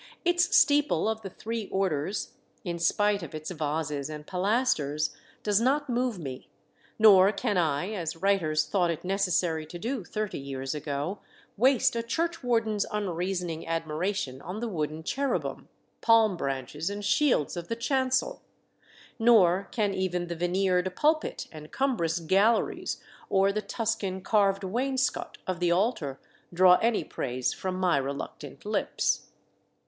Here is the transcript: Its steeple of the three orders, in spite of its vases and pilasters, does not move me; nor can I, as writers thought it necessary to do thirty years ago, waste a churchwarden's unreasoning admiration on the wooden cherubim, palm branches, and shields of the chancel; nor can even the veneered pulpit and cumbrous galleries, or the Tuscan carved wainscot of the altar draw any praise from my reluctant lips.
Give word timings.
Its 0.25 0.57
steeple 0.57 1.07
of 1.07 1.21
the 1.21 1.29
three 1.29 1.67
orders, 1.69 2.33
in 2.63 2.79
spite 2.79 3.21
of 3.21 3.35
its 3.35 3.51
vases 3.51 4.09
and 4.09 4.25
pilasters, 4.25 5.15
does 5.43 5.61
not 5.61 5.89
move 5.91 6.17
me; 6.17 6.49
nor 6.97 7.31
can 7.31 7.55
I, 7.55 7.91
as 7.93 8.17
writers 8.17 8.65
thought 8.65 8.89
it 8.89 9.03
necessary 9.03 9.63
to 9.67 9.77
do 9.77 10.03
thirty 10.03 10.39
years 10.39 10.73
ago, 10.73 11.19
waste 11.55 11.95
a 11.95 12.01
churchwarden's 12.01 12.83
unreasoning 12.91 13.67
admiration 13.67 14.41
on 14.41 14.59
the 14.59 14.67
wooden 14.67 15.03
cherubim, 15.03 15.69
palm 16.01 16.35
branches, 16.35 16.89
and 16.89 17.05
shields 17.05 17.55
of 17.55 17.67
the 17.67 17.75
chancel; 17.75 18.41
nor 19.19 19.67
can 19.71 19.93
even 19.93 20.25
the 20.29 20.35
veneered 20.35 20.91
pulpit 20.95 21.47
and 21.51 21.71
cumbrous 21.71 22.17
galleries, 22.17 22.99
or 23.29 23.51
the 23.51 23.61
Tuscan 23.61 24.21
carved 24.21 24.63
wainscot 24.63 25.37
of 25.45 25.59
the 25.59 25.69
altar 25.71 26.19
draw 26.51 26.77
any 26.81 27.03
praise 27.03 27.53
from 27.53 27.75
my 27.75 27.97
reluctant 27.97 28.65
lips. 28.65 29.27